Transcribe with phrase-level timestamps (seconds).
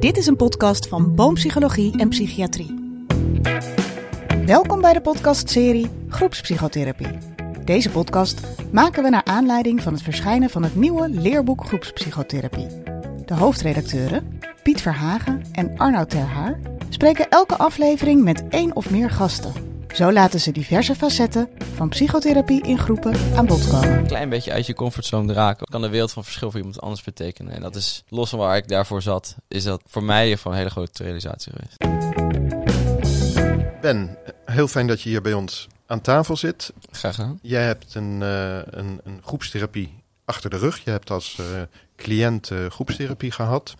[0.00, 3.00] Dit is een podcast van Boompsychologie en Psychiatrie.
[4.46, 7.18] Welkom bij de podcastserie Groepspsychotherapie.
[7.64, 8.40] Deze podcast
[8.72, 12.66] maken we naar aanleiding van het verschijnen van het nieuwe leerboek Groepspsychotherapie.
[13.24, 19.67] De hoofdredacteuren, Piet Verhagen en Arnoud Terhaar, spreken elke aflevering met één of meer gasten.
[19.98, 23.98] Zo laten ze diverse facetten van psychotherapie in groepen aan bod komen.
[23.98, 27.02] Een klein beetje uit je comfortzone raken kan de wereld van verschil voor iemand anders
[27.02, 27.52] betekenen.
[27.52, 30.58] En dat is, los van waar ik daarvoor zat, is dat voor mij van een
[30.58, 31.76] hele grote realisatie geweest.
[33.80, 36.72] Ben, heel fijn dat je hier bij ons aan tafel zit.
[36.90, 37.38] Graag gedaan.
[37.42, 40.84] Jij hebt een, uh, een, een, groepstherapie achter de rug.
[40.84, 41.46] Je hebt als uh,
[41.98, 43.74] cliënt uh, groepstherapie gehad.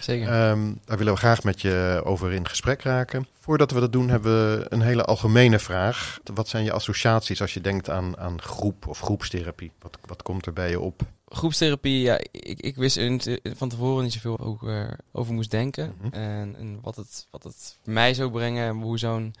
[0.00, 0.50] Zeker.
[0.50, 3.26] Um, daar willen we graag met je over in gesprek raken.
[3.40, 6.18] Voordat we dat doen, hebben we een hele algemene vraag.
[6.34, 9.72] Wat zijn je associaties als je denkt aan, aan groep of groepstherapie?
[9.78, 11.02] Wat, wat komt er bij je op?
[11.28, 15.94] Groepstherapie, ja, ik, ik wist er van tevoren niet zoveel over, over moest denken.
[16.00, 16.14] Mhm.
[16.14, 19.34] En, en wat, het, wat het mij zou brengen en hoe zo'n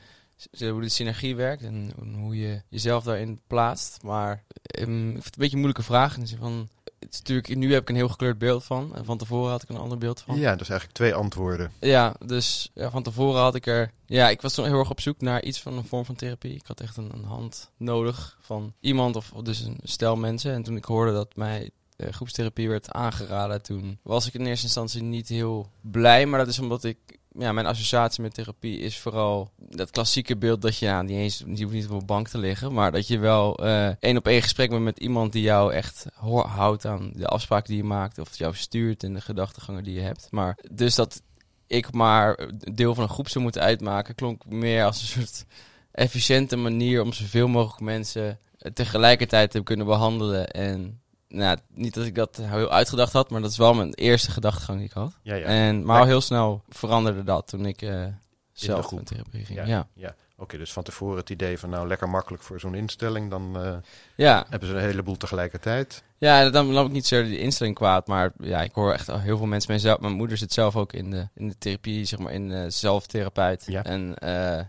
[0.58, 4.02] hoe de synergie werkt en hoe je jezelf daarin plaatst.
[4.02, 4.42] Maar
[4.78, 6.14] um, ik vind het een beetje een moeilijke vraag.
[6.14, 6.68] In de zin van,
[7.02, 8.94] het is natuurlijk, nu heb ik een heel gekleurd beeld van.
[8.94, 10.38] En van tevoren had ik een ander beeld van.
[10.38, 11.72] Ja, dus eigenlijk twee antwoorden.
[11.80, 13.90] Ja, dus ja, van tevoren had ik er...
[14.06, 16.54] Ja, ik was toen heel erg op zoek naar iets van een vorm van therapie.
[16.54, 20.52] Ik had echt een, een hand nodig van iemand of dus een stel mensen.
[20.52, 24.66] En toen ik hoorde dat mij uh, groepstherapie werd aangeraden, toen was ik in eerste
[24.66, 26.26] instantie niet heel blij.
[26.26, 26.98] Maar dat is omdat ik
[27.38, 31.38] ja, mijn associatie met therapie is vooral dat klassieke beeld dat je ja, niet eens
[31.54, 34.26] je hoeft niet op een bank te liggen, maar dat je wel uh, één op
[34.26, 36.06] één gesprek bent met iemand die jou echt
[36.46, 40.00] houdt aan de afspraken die je maakt of jou stuurt in de gedachtegangen die je
[40.00, 40.28] hebt.
[40.30, 41.22] Maar dus dat
[41.66, 45.44] ik maar deel van een groep zou moeten uitmaken, klonk meer als een soort
[45.92, 48.38] efficiënte manier om zoveel mogelijk mensen
[48.74, 51.00] tegelijkertijd te kunnen behandelen en
[51.32, 54.78] nou, niet dat ik dat heel uitgedacht had, maar dat is wel mijn eerste gedachtegang
[54.78, 55.12] die ik had.
[55.22, 55.44] Ja, ja.
[55.44, 58.04] En, maar al heel snel veranderde dat toen ik uh,
[58.52, 59.58] zelf in therapie ging.
[59.58, 60.14] Ja, Ja, ja.
[60.36, 63.74] Oké, dus van tevoren het idee van nou lekker makkelijk voor zo'n instelling, dan uh,
[64.16, 64.46] ja.
[64.48, 66.02] hebben ze een heleboel tegelijkertijd.
[66.18, 69.20] ja dan nam ik niet zo die instelling kwaad, maar ja, ik hoor echt al
[69.20, 69.70] heel veel mensen.
[69.70, 72.50] Mijn, zelf, mijn moeder zit zelf ook in de, in de therapie, zeg maar in
[72.50, 73.64] uh, zelftherapeut.
[73.66, 73.84] Ja.
[73.84, 74.60] En uh,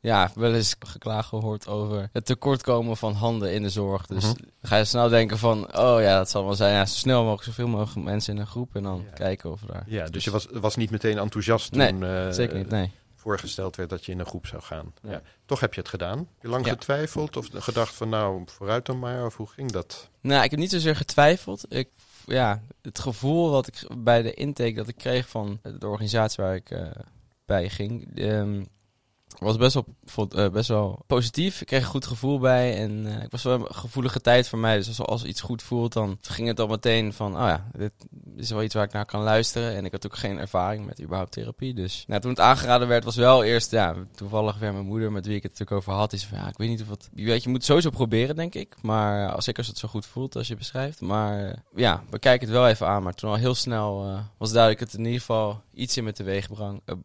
[0.00, 4.06] ja, wel eens geklaagd gehoord over het tekortkomen van handen in de zorg.
[4.06, 4.34] Dus Mhm.
[4.62, 6.72] ga je snel denken van, oh ja, dat zal wel zijn.
[6.74, 9.12] Ja, zo snel mogelijk, zoveel mogelijk mensen in een groep en dan Ja.
[9.12, 9.84] kijken of daar...
[9.86, 12.90] Ja, dus je was, was niet meteen enthousiast Nee, toen eh, Zeker niet, nee.
[13.16, 14.92] voorgesteld werd dat je in een groep zou gaan.
[15.02, 15.10] Ja.
[15.10, 15.22] Ja.
[15.46, 16.18] Toch heb je het gedaan.
[16.18, 19.26] Heb je lang getwijfeld of gedacht van nou vooruit dan maar?
[19.26, 20.08] Of hoe ging dat?
[20.20, 21.64] Nou, ik heb niet zozeer getwijfeld.
[21.68, 21.88] Ik,
[22.26, 26.54] ja, het gevoel wat ik bij de intake dat ik kreeg van de organisatie waar
[26.54, 26.86] ik eh,
[27.46, 28.62] bij ging, ehm,
[29.38, 31.60] was best wel, eh, best wel positief.
[31.60, 34.58] Ik kreeg een goed gevoel bij en eh, ik was wel een gevoelige tijd voor
[34.58, 34.76] mij.
[34.76, 37.92] Dus als, als iets goed voelt, dan ging het al meteen van, oh ja, dit
[38.36, 39.74] is wel iets waar ik naar kan luisteren.
[39.74, 41.74] En ik had ook geen ervaring met überhaupt therapie.
[41.74, 45.26] Dus nou, toen het aangeraden werd, was wel eerst, ja, toevallig weer mijn moeder met
[45.26, 46.10] wie ik het natuurlijk over had.
[46.10, 47.90] Die zei van, ja, ik weet niet of het, je weet, je moet het sowieso
[47.90, 48.76] proberen, denk ik.
[48.82, 51.00] Maar als ik als het zo goed voelt als je beschrijft.
[51.00, 53.02] Maar eh, ja, we kijken het wel even aan.
[53.02, 56.12] Maar toen al heel snel eh, was duidelijk het in ieder geval iets in me
[56.12, 56.48] teweeg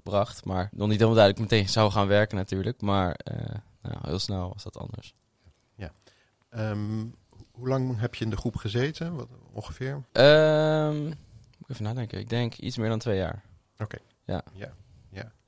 [0.04, 0.46] bracht.
[0.46, 2.82] Maar nog niet helemaal duidelijk meteen zou gaan werken natuurlijk.
[2.82, 5.16] Maar eh, nou, heel snel was dat anders.
[6.50, 7.06] Ehm,
[7.52, 9.16] hoe lang heb je in de groep gezeten?
[9.16, 9.96] Wat, ongeveer?
[11.58, 12.20] Moet ik even nadenken.
[12.20, 13.44] Ik denk iets meer dan twee jaar.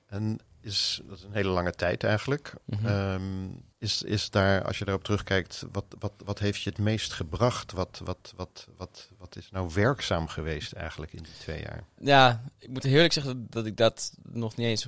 [0.06, 2.53] En is, dat is een hele lange tijd eigenlijk.
[2.66, 2.86] Mhm.
[2.86, 7.14] Ehm, is, is daar, als je daarop terugkijkt, wat, wat, wat heeft je het meest
[7.14, 7.72] gebracht?
[7.72, 11.84] Wat, wat, wat, wat, wat is nou werkzaam geweest eigenlijk in die twee jaar?
[12.00, 14.88] Ja, ik moet eerlijk zeggen dat ik dat nog niet eens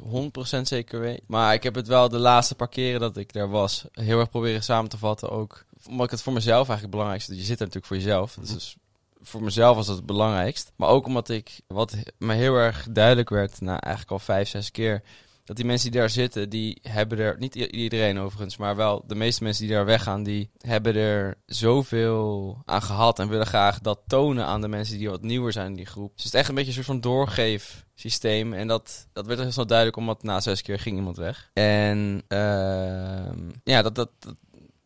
[0.57, 1.21] 100% zeker weet.
[1.27, 4.29] Maar ik heb het wel de laatste paar keren dat ik daar was heel erg
[4.29, 5.29] proberen samen te vatten.
[5.29, 7.35] Ook omdat ik het voor mezelf eigenlijk het belangrijkste.
[7.35, 8.33] Je zit er natuurlijk voor jezelf.
[8.33, 8.75] Dus, dus
[9.21, 10.71] voor mezelf was het het belangrijkst.
[10.75, 14.71] Maar ook omdat ik, wat me heel erg duidelijk werd, na eigenlijk al vijf, zes
[14.71, 15.03] keer.
[15.47, 19.15] Dat die mensen die daar zitten, die hebben er, niet iedereen overigens, maar wel de
[19.15, 23.99] meeste mensen die daar weggaan, die hebben er zoveel aan gehad en willen graag dat
[24.07, 26.15] tonen aan de mensen die wat nieuwer zijn in die groep.
[26.15, 28.53] Dus het is echt een beetje een soort van doorgeefsysteem.
[28.53, 31.49] En dat, dat werd heel snel duidelijk, omdat na zes keer ging iemand weg.
[31.53, 34.09] En ehm, ja, dat, dat,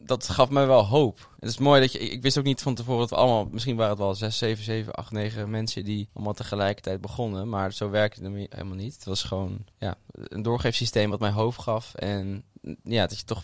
[0.06, 1.30] dat gaf mij wel hoop.
[1.40, 3.76] Het is mooi dat je, ik wist ook niet van tevoren dat we allemaal, misschien
[3.76, 7.50] waren het wel 6, 7, 7, 8, 9 mensen die allemaal tegelijkertijd begonnen.
[7.50, 8.96] Maar zo werkte het helemaal niet.
[8.96, 11.94] Het was gewoon ja, een doorgeefsysteem wat mij hoop gaf.
[11.94, 12.44] En
[12.84, 13.44] ja, dat je toch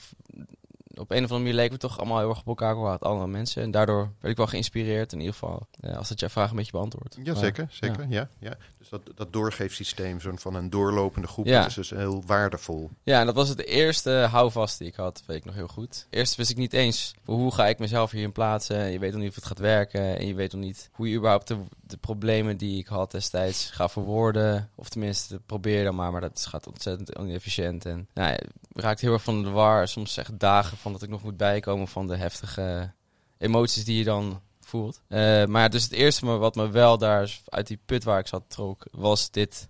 [0.99, 3.27] op een of andere manier leken we toch allemaal heel erg op elkaar gehoord, andere
[3.27, 3.61] mensen.
[3.63, 5.67] En daardoor werd ik wel geïnspireerd, in ieder geval.
[5.79, 7.17] eh, als dat jouw vraag een beetje beantwoordt.
[7.23, 7.67] Ja, Maar, zeker.
[7.69, 8.29] zeker ja.
[8.39, 11.65] Ja, Dus dat, dat doorgeefsysteem zo'n van een doorlopende groep Ja.
[11.65, 12.89] is dus heel waardevol.
[13.03, 16.07] Ja, en dat was het eerste houvast die ik had, weet ik nog heel goed.
[16.09, 18.91] Eerst wist ik niet eens hoe ga ik mezelf hierin plaatsen.
[18.91, 21.15] Je weet nog niet of het gaat werken en je weet nog niet hoe je
[21.15, 21.57] überhaupt de,
[21.87, 24.69] de problemen die ik had destijds ga verwoorden.
[24.75, 27.85] Of tenminste, probeer dan maar, maar dat gaat ontzettend inefficiënt.
[27.85, 28.37] En nou ja,
[28.73, 29.87] raakt heel erg van de war.
[29.87, 32.91] Soms echt dagen van dat ik nog moet bijkomen van de heftige
[33.37, 35.01] emoties die je dan voelt.
[35.07, 38.43] Uh, maar dus het eerste wat me wel daar uit die put waar ik zat
[38.47, 39.67] trok, was dit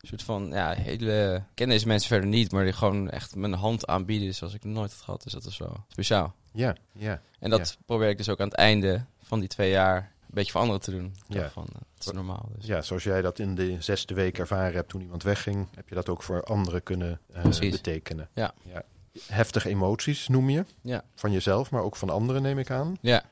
[0.00, 1.42] soort van, ja, hele...
[1.54, 4.92] ken deze mensen verder niet, maar die gewoon echt mijn hand aanbieden zoals ik nooit
[4.92, 5.22] had gehad.
[5.22, 6.34] Dus dat is wel speciaal.
[6.52, 7.20] Ja, ja.
[7.38, 10.60] En dat probeer ik dus ook aan het einde van die twee jaar beetje voor
[10.60, 11.14] anderen te doen.
[11.28, 11.50] Ja.
[11.50, 12.48] Van, uh, dat is normaal.
[12.56, 12.66] Dus.
[12.66, 15.94] Ja, zoals jij dat in de zesde week ervaren hebt toen iemand wegging, heb je
[15.94, 18.28] dat ook voor anderen kunnen uh, betekenen.
[18.34, 18.54] Ja.
[18.62, 18.82] ja.
[19.26, 20.64] Heftige emoties noem je.
[20.80, 21.04] Ja.
[21.14, 22.96] Van jezelf, maar ook van anderen neem ik aan.
[23.00, 23.24] Ja.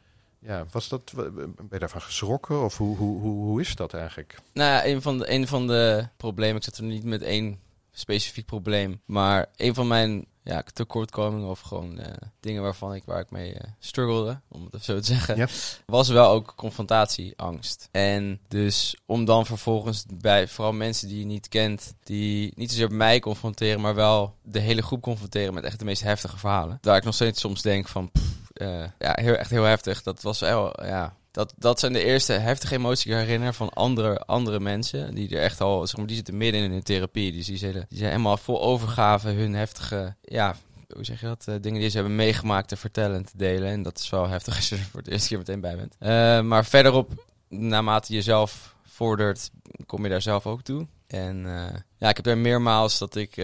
[0.42, 4.38] Ja, was dat, ben je daarvan geschrokken of hoe, hoe, hoe, hoe is dat eigenlijk?
[4.52, 7.58] Nou ja, een van, de, een van de problemen, ik zit er niet met één
[7.90, 12.06] specifiek probleem, maar een van mijn ja, tekortkomingen of gewoon uh,
[12.40, 15.48] dingen waarvan ik, waar ik mee uh, struggelde, om het zo te zeggen,
[15.86, 17.88] was wel ook confrontatieangst.
[17.90, 22.92] En dus om dan vervolgens bij vooral mensen die je niet kent, die niet zozeer
[22.92, 26.78] mij confronteren, maar wel de hele groep confronteren met echt de meest heftige verhalen.
[26.82, 30.02] Waar ik nog steeds soms denk van, pff, uh, ja, heel, echt heel heftig.
[30.02, 33.68] Dat was wel, ja, dat, dat zijn de eerste heftige emoties die ik herinner van
[33.68, 35.14] andere, andere mensen.
[35.14, 37.32] Die er echt al, zeg maar, die zitten midden in hun therapie.
[37.32, 40.56] Dus die zijn, die zijn helemaal vol overgave hun heftige, ja,
[40.94, 41.46] hoe zeg je dat?
[41.48, 43.68] Uh, dingen die ze hebben meegemaakt te vertellen en te delen.
[43.68, 45.96] En dat is wel heftig als je er voor het eerste keer meteen bij bent.
[46.00, 49.50] Uh, maar verderop, naarmate je zelf vordert,
[49.86, 50.86] kom je daar zelf ook toe.
[51.06, 51.66] En uh,
[51.96, 53.36] ja, ik heb er meermaals dat ik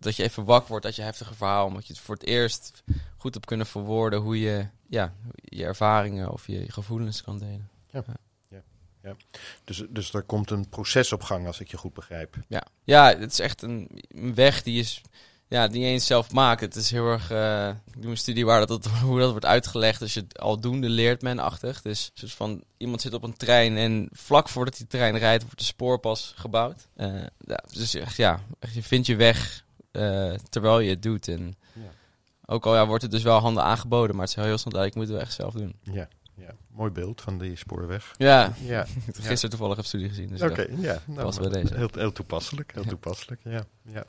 [0.00, 1.66] dat je even wakker wordt uit je heftige verhaal.
[1.66, 2.82] Omdat je het voor het eerst
[3.16, 7.68] goed hebt kunnen verwoorden hoe je ja, je ervaringen of je, gevoelens kan delen.
[7.90, 8.04] Ja.
[8.48, 8.62] ja.
[9.02, 9.16] ja.
[9.64, 12.36] Dus, dus er komt een proces op gang, als ik je goed begrijp.
[12.48, 15.02] Ja, ja het is echt een, een weg die is
[15.48, 16.60] ja, niet eens zelf maakt.
[16.60, 17.30] Het is heel erg.
[17.30, 19.98] Uh, ik doe een studie waar dat, hoe dat wordt uitgelegd.
[20.00, 21.82] Dus je het aldoende leert men-achtig.
[21.82, 25.58] Dus, dus van iemand zit op een trein en vlak voordat die trein rijdt, wordt
[25.58, 26.88] de spoorpas gebouwd.
[26.96, 28.40] Uh, ja, dus echt, ja,
[28.72, 29.66] je vindt je weg
[29.98, 31.28] uh, terwijl je het doet.
[31.28, 31.90] En ja.
[32.46, 34.84] ook al ja, wordt het dus wel handen aangeboden, maar het is heel snel dat
[34.84, 35.74] ik moet het wel echt zelf doen.
[35.82, 36.54] Ja, ja.
[36.68, 38.14] mooi beeld van die spoorweg.
[38.16, 38.86] Ja, ja.
[39.06, 39.48] gisteren ja.
[39.48, 40.28] toevallig heb studie gezien.
[40.28, 41.02] Dus Oké, ja.
[41.06, 41.74] Nou, was bij deze.
[41.74, 43.64] Heel, heel toepasselijk, heel toepasselijk, ja.
[43.82, 44.04] ja.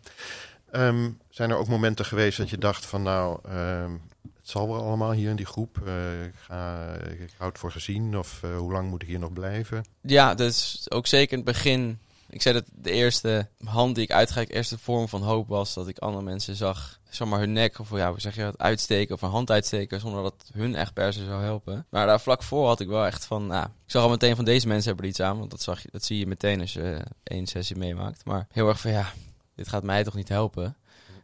[0.71, 4.83] Um, zijn er ook momenten geweest dat je dacht van nou, um, het zal wel
[4.83, 5.81] allemaal hier in die groep.
[5.85, 9.33] Uh, ik, ga, ik houd voor gezien of uh, hoe lang moet ik hier nog
[9.33, 9.85] blijven?
[10.01, 14.11] Ja, dus ook zeker in het begin ik zei dat de eerste hand die ik
[14.11, 17.51] uitgreik, de eerste vorm van hoop was dat ik andere mensen zag, zeg maar hun
[17.51, 20.75] nek of ja, hoe zeg je dat, uitsteken of een hand uitsteken zonder dat hun
[20.75, 21.85] echt per se zou helpen.
[21.89, 24.45] Maar daar vlak voor had ik wel echt van, nou, ik zag al meteen van
[24.45, 26.73] deze mensen hebben er iets aan, want dat, zag je, dat zie je meteen als
[26.73, 28.25] je één sessie meemaakt.
[28.25, 29.13] Maar heel erg van, ja,
[29.55, 30.75] dit gaat mij toch niet helpen.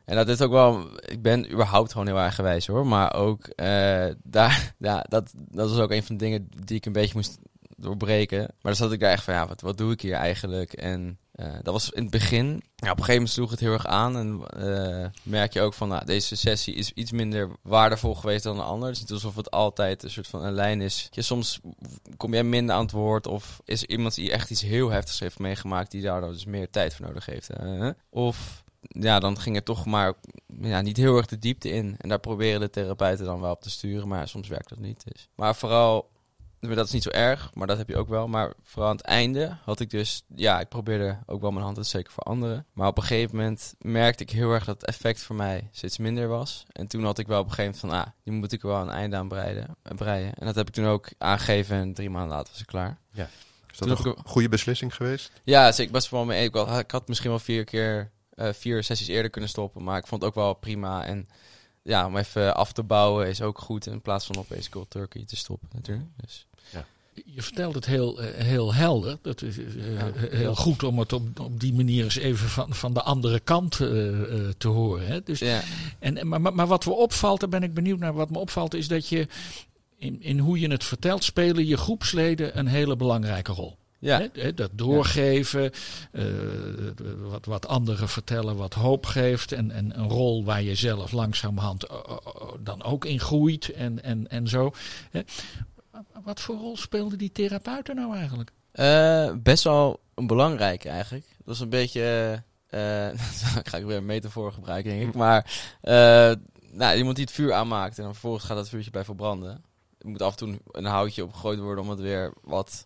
[0.05, 3.47] En dat is ook wel, ik ben überhaupt gewoon heel erg gewijs hoor, maar ook
[3.55, 7.15] uh, daar, ja, dat, dat was ook een van de dingen die ik een beetje
[7.15, 7.37] moest
[7.75, 8.39] doorbreken.
[8.39, 10.73] Maar dan zat ik daar echt van, ja, wat, wat doe ik hier eigenlijk?
[10.73, 12.55] En uh, dat was in het begin.
[12.55, 14.17] Op een gegeven moment sloeg het heel erg aan.
[14.17, 18.57] En uh, merk je ook van, nou, deze sessie is iets minder waardevol geweest dan
[18.57, 18.89] een ander.
[18.89, 21.07] Het is alsof het altijd een soort van een lijn is.
[21.11, 21.59] Je, soms
[22.17, 23.27] kom jij minder aan het woord.
[23.27, 26.95] Of is iemand die echt iets heel heftigs heeft meegemaakt, die daar dus meer tijd
[26.95, 27.49] voor nodig heeft.
[28.09, 30.13] Of ja, dan ging het toch maar
[30.61, 31.95] ja, niet heel erg de diepte in.
[31.97, 34.07] En daar proberen de therapeuten dan wel op te sturen.
[34.07, 35.03] Maar soms werkt dat niet.
[35.11, 35.29] Dus.
[35.35, 36.09] Maar vooral
[36.73, 38.27] dat is niet zo erg, maar dat heb je ook wel.
[38.27, 41.77] Maar vooral aan het einde had ik dus, ja, ik probeerde ook wel mijn hand
[41.77, 42.65] te steken voor anderen.
[42.73, 45.97] Maar op een gegeven moment merkte ik heel erg dat het effect voor mij steeds
[45.97, 46.65] minder was.
[46.71, 48.81] En toen had ik wel op een gegeven moment van, ah, die moet ik wel
[48.81, 50.33] een einde aan breiden, breien.
[50.33, 52.97] En dat heb ik toen ook aangegeven en drie maanden later was ik klaar.
[53.11, 53.29] Ja.
[53.71, 55.31] Is dat een goede beslissing geweest?
[55.43, 56.43] Ja, dus ik was wel mee.
[56.43, 59.97] Ik, had, ik had misschien wel vier keer, uh, vier sessies eerder kunnen stoppen, maar
[59.97, 61.05] ik vond het ook wel prima.
[61.05, 61.27] En
[61.85, 65.23] ja, om even af te bouwen is ook goed in plaats van opeens cold turkey
[65.25, 66.07] te stoppen natuurlijk.
[66.21, 66.47] Dus.
[66.71, 66.85] Ja.
[67.25, 69.17] Je vertelt het heel, heel helder.
[69.21, 72.73] Dat is uh, ja, heel goed om het op, op die manier eens even van,
[72.73, 75.07] van de andere kant uh, uh, te horen.
[75.07, 75.23] Hè?
[75.23, 75.61] Dus, ja.
[75.99, 78.13] en, maar, maar, maar wat me opvalt, daar ben ik benieuwd naar.
[78.13, 79.27] Wat me opvalt is dat je
[79.97, 83.77] in, in hoe je het vertelt, spelen je groepsleden een hele belangrijke rol.
[84.05, 84.27] Ja.
[84.33, 85.71] He, dat doorgeven,
[86.11, 86.23] uh,
[87.17, 89.51] wat, wat anderen vertellen, wat hoop geeft.
[89.51, 92.17] En, en een rol waar je zelf langzamerhand uh,
[92.59, 94.73] dan ook in groeit en, en, en zo.
[95.11, 95.21] He.
[96.23, 98.51] Wat voor rol speelden die therapeuten nou eigenlijk?
[98.73, 101.25] Uh, best wel een belangrijke eigenlijk.
[101.45, 102.43] Dat is een beetje...
[103.63, 105.13] ga ik weer een metafoor gebruiken, denk ik.
[105.13, 105.51] Maar
[106.71, 109.63] nou, iemand die het vuur aanmaakt en dan vervolgens gaat dat vuurtje bij verbranden.
[109.97, 112.85] Er moet af en toe een houtje opgegooid worden om het weer wat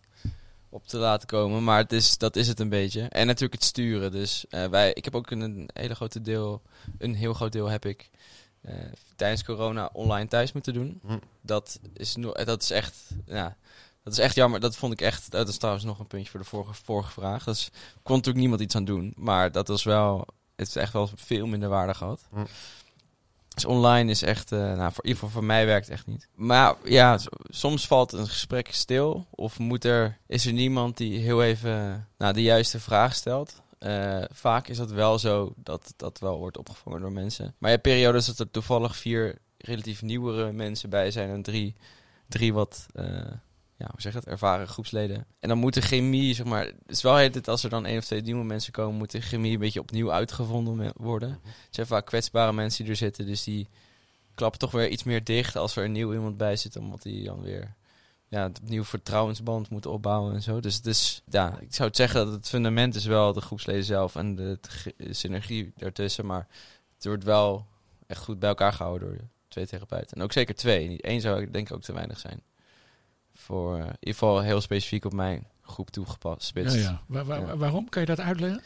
[0.70, 1.64] op te laten komen.
[1.64, 3.02] Maar het is, dat is het een beetje.
[3.02, 4.10] En natuurlijk het sturen.
[4.10, 6.62] Dus uh, wij, ik heb ook een, een hele grote deel,
[6.98, 8.10] een heel groot deel heb ik
[8.62, 8.74] uh,
[9.16, 11.00] tijdens corona online thuis moeten doen.
[11.06, 11.18] Hm.
[11.40, 12.96] Dat, is no dat is echt,
[13.26, 13.56] ja,
[14.02, 14.60] Dat is echt jammer.
[14.60, 15.30] Dat vond ik echt.
[15.30, 17.44] Dat is trouwens nog een puntje voor de vorige, vorige vraag.
[17.44, 17.70] Dus
[18.02, 19.12] kon natuurlijk niemand iets aan doen.
[19.16, 20.26] Maar dat was wel.
[20.56, 22.26] Het is echt wel veel minder waarde gehad.
[22.30, 22.44] Hm.
[23.54, 24.52] Dus online is echt.
[24.52, 26.28] eh, nou, voor in ieder geval voor mij werkt het echt niet.
[26.34, 29.26] Maar ja, soms valt een gesprek stil.
[29.30, 33.62] Of moet er, is er niemand die heel even nou, de juiste vraag stelt.
[33.78, 37.44] Eh, vaak is dat wel zo dat dat wel wordt opgevangen door mensen.
[37.44, 41.74] Maar je hebt periodes dat er toevallig vier relatief nieuwere mensen bij zijn en drie,
[42.28, 43.32] drie wat, eh,
[43.80, 45.26] ja, hoe zeg je dat, ervaren groepsleden.
[45.38, 47.86] En dan moet de chemie, zeg maar, het is wel heet het als er dan
[47.86, 51.30] één of twee nieuwe mensen komen, moet de chemie een beetje opnieuw uitgevonden worden.
[51.42, 53.68] Het zijn vaak kwetsbare mensen die er zitten, dus die
[54.34, 57.24] klappen toch weer iets meer dicht als er een nieuw iemand bij zit, omdat die
[57.24, 57.74] dan weer
[58.28, 60.60] ja, het opnieuw vertrouwensband moet opbouwen en zo.
[60.60, 63.84] Dus het is, ja, ik zou het zeggen dat het fundament is wel de groepsleden
[63.84, 64.58] zelf en de,
[64.96, 66.46] de synergie daartussen, maar
[66.94, 67.66] het wordt wel
[68.06, 70.16] echt goed bij elkaar gehouden door twee therapeuten.
[70.16, 70.88] En ook zeker twee.
[70.88, 72.42] Niet één zou ik denk ik ook te weinig zijn.
[73.44, 76.50] Voor eh, in ieder geval heel specifiek op mijn groep toegepast.
[76.54, 77.00] Ja, ja.
[77.06, 77.56] Waar- waar- Ja.
[77.56, 77.88] Waarom?
[77.88, 78.62] Kan je dat uitleggen?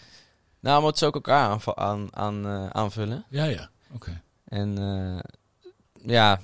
[0.60, 3.24] Nou, omdat ze ook elkaar aanva- aan, aan, eh, aanvullen.
[3.28, 3.68] Ja, ja.
[3.94, 4.20] Oké.
[4.44, 5.70] En eh,
[6.06, 6.40] ja,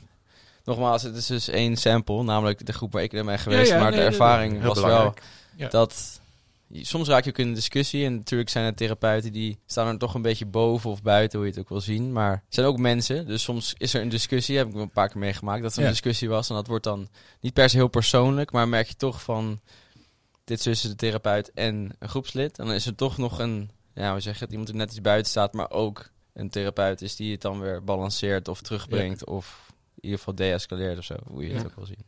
[0.65, 3.69] nogmaals, het is dus één sample, namelijk de groep waar ik ben geweest.
[3.69, 5.23] Ja, ja, maar nee, de nee, ervaring was belangrijk.
[5.57, 5.69] Ja.
[5.71, 6.21] wel dat...
[6.73, 9.99] Soms raak je ook in een discussie en natuurlijk zijn er therapeuten die staan er
[9.99, 12.13] toch een beetje boven of buiten, hoe je het ook wil zien.
[12.13, 15.09] Maar er zijn ook mensen, dus soms is er een discussie, heb ik een paar
[15.09, 15.85] keer meegemaakt, dat er Ja.
[15.85, 16.49] een discussie was.
[16.49, 17.09] En dat wordt dan
[17.41, 19.61] niet per se heel persoonlijk, maar merk je toch van,
[20.45, 22.59] dit is tussen de therapeut en een groepslid.
[22.59, 24.91] En dan is er toch nog een, ja, hoe zeg je het, iemand die net
[24.91, 29.25] iets buiten staat, maar ook een therapeut is die het dan weer balanceert of terugbrengt
[29.27, 31.67] of in ieder geval deescaleert of zo, hoe je het Ja.
[31.67, 32.05] ook wil zien.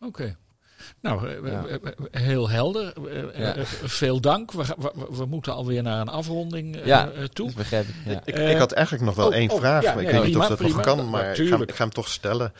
[0.00, 0.36] Oké.
[1.00, 1.66] Nou, eh, Ja.
[1.66, 2.92] eh, eh, heel helder.
[3.40, 3.54] Ja.
[3.84, 4.52] veel dank.
[4.52, 7.10] We, we, we moeten alweer naar een afronding Ja.
[7.32, 7.46] toe.
[7.46, 8.20] Dat begrijp ik, ja.
[8.24, 10.42] Ik, ik had eigenlijk nog wel oh, één oh, vraag, ik nee, weet niet prima,
[10.42, 11.70] of dat nog kan, maar ik ga, Natuurlijk.
[11.70, 12.52] ik ga hem toch stellen.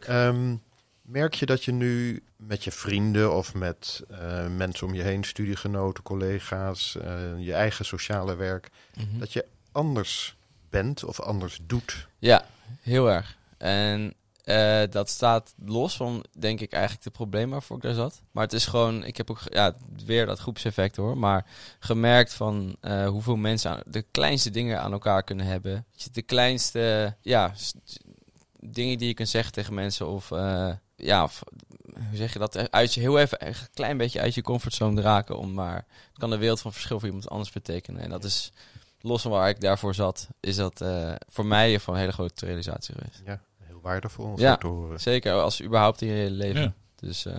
[0.00, 0.54] Ehm,
[1.02, 5.24] merk je dat je nu met je vrienden of met eh, mensen om je heen,
[5.24, 9.18] studiegenoten, collega's, eh, je eigen sociale werk, Mhm.
[9.18, 10.36] dat je anders
[10.70, 12.06] bent of anders doet?
[12.18, 12.44] Ja,
[12.80, 13.36] heel erg.
[13.58, 18.22] En eh, dat staat los van, denk ik, eigenlijk de probleem waarvoor ik daar zat.
[18.30, 21.18] Maar het is gewoon, ik heb ook, ja, weer dat groepseffect hoor.
[21.18, 21.46] Maar
[21.78, 25.86] gemerkt van eh, hoeveel mensen aan, de kleinste dingen aan elkaar kunnen hebben.
[26.12, 27.52] De kleinste, ja,
[28.58, 30.08] dingen die je kunt zeggen tegen mensen.
[30.08, 31.28] Of, eh, ja,
[31.82, 32.70] hoe zeg je dat?
[32.70, 35.38] Uit je heel even, een klein beetje uit je comfortzone raken.
[35.38, 38.00] Om maar, kan de wereld van verschil voor iemand anders betekenen.
[38.00, 38.52] En dat is,
[39.00, 40.84] los van waar ik daarvoor zat, is dat
[41.28, 43.22] voor mij van een hele grote realisatie geweest.
[43.24, 43.40] Ja,
[43.82, 44.50] waardevol om Ja.
[44.50, 45.00] zo te horen.
[45.00, 46.60] Zeker, als überhaupt in je hele leven.
[46.62, 46.72] Ja.
[46.96, 47.34] Dus eh,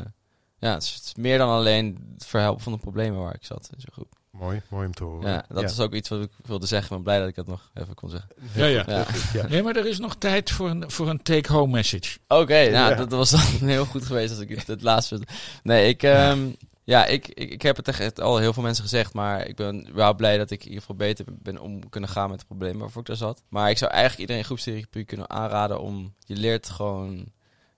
[0.57, 3.45] ja, het is, het is meer dan alleen het verhelpen van de problemen waar ik
[3.45, 4.19] zat in zo'n groep.
[4.31, 5.29] Mooi, mooi om te horen.
[5.31, 6.87] Ja, dat is ook iets wat ik wilde zeggen.
[6.89, 8.29] Ik ben blij dat ik dat nog even kon zeggen.
[8.53, 8.83] Ja, ja.
[8.87, 9.05] Ja.
[9.33, 9.47] Ja.
[9.47, 12.17] Nee, maar er is nog tijd voor een, voor een take-home message.
[12.27, 12.93] Oké, nou, Ja.
[12.95, 15.21] dat was dan heel goed geweest als ik het, het laatste...
[15.63, 16.03] Nee, ik...
[16.03, 16.49] ehm,
[16.83, 19.93] ja, ik, ik, ik heb het echt al heel veel mensen gezegd, maar ik ben
[19.93, 22.79] wel blij dat ik in ieder geval beter ben om kunnen gaan met de problemen
[22.79, 23.43] waarvoor ik daar zat.
[23.49, 27.31] Maar ik zou eigenlijk iedereen groepstherapie kunnen aanraden om, je leert gewoon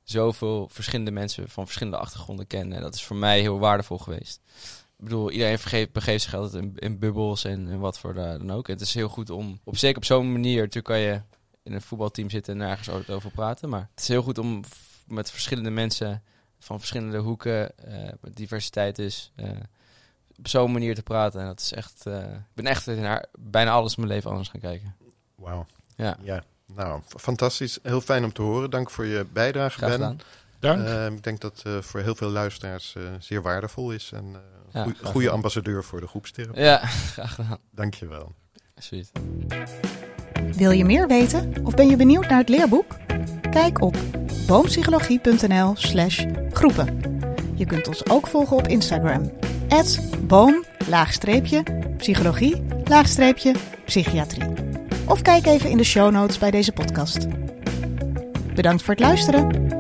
[0.03, 2.77] zoveel verschillende mensen van verschillende achtergronden kennen.
[2.77, 4.41] En dat is voor mij heel waardevol geweest.
[4.97, 8.67] Ik bedoel, iedereen vergeet, begeeft zich altijd in, in bubbels en, wat voor dan ook.
[8.67, 11.21] En het is heel goed om, op zeker op zo'n manier, natuurlijk kan je
[11.63, 13.69] in een voetbalteam zitten en nergens ooit over praten.
[13.69, 14.63] Maar het is heel goed om
[15.07, 16.23] met verschillende mensen
[16.63, 19.49] van verschillende hoeken, eh, met diversiteit dus, eh,
[20.37, 21.39] op zo'n manier te praten.
[21.39, 24.49] En dat is echt, eh, ik ben echt naar bijna alles in mijn leven anders
[24.49, 24.95] gaan kijken.
[25.35, 25.65] Wauw.
[25.95, 26.43] Ja, Ja,
[26.75, 27.79] nou, fantastisch.
[27.83, 28.69] Heel fijn om te horen.
[28.69, 29.99] Dank voor je bijdrage, graag Ben.
[29.99, 30.19] gedaan.
[30.59, 30.85] Dank.
[30.87, 34.11] Eh, ik denk dat het voor heel veel luisteraars eh, zeer waardevol is.
[34.13, 34.35] En
[34.71, 36.61] eh Ja, goede ambassadeur voor de groepstherapie.
[36.61, 36.77] Ja,
[37.15, 37.57] graag gedaan.
[37.71, 38.33] Dank je wel.
[38.77, 39.11] Sweet.
[40.51, 42.95] Wil je meer weten of ben je benieuwd naar het leerboek?
[43.51, 43.95] Kijk op
[44.53, 46.99] boompsychologie.nl slash groepen.
[47.53, 49.31] Je kunt ons ook volgen op Instagram.
[50.19, 51.63] boom, laagstreepje,
[51.97, 53.55] psychologie, laagstreepje,
[53.85, 54.43] psychiatrie.
[55.07, 57.27] Of kijk even in de show notes bij deze podcast.
[58.55, 59.72] Bedankt voor het luisteren.